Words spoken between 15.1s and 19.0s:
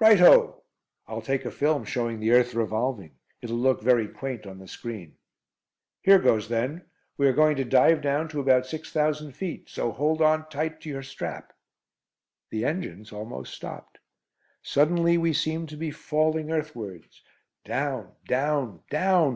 we seemed to be falling earthwards. Down down